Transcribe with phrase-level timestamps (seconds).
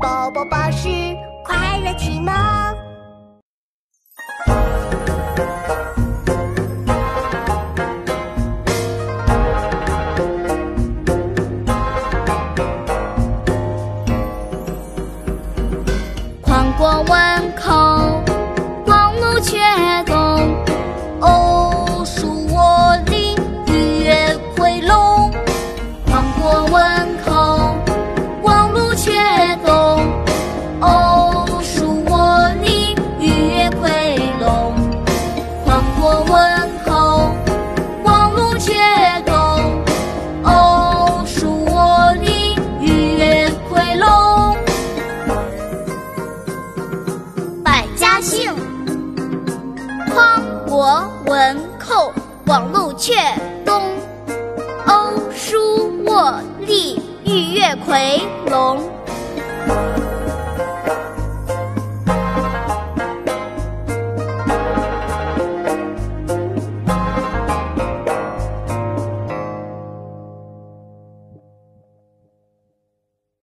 [0.00, 0.88] 宝宝巴士
[1.44, 2.32] 快乐启蒙。
[16.42, 17.37] 狂过问
[48.20, 48.52] 姓：
[50.14, 52.12] 匡国文寇
[52.46, 53.14] 网路阙
[53.64, 53.82] 东，
[54.86, 56.34] 欧书沃
[56.66, 58.78] 吏玉月夔龙。